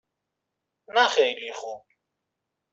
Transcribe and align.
نه 0.93 1.07
خیلی 1.07 1.51
خوب. 1.53 1.83